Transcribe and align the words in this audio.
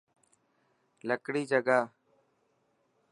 لڪڙي 1.07 1.41
جگاهه. 1.51 1.85